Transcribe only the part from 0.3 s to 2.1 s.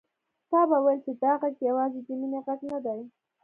تا به ويل چې دا غږ يوازې د